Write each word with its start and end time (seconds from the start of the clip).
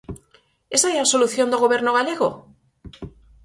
¿Esa 0.75 0.87
é 0.95 0.97
a 0.99 1.09
solución 1.13 1.47
do 1.49 1.61
Goberno 1.63 1.91
galego? 1.97 2.29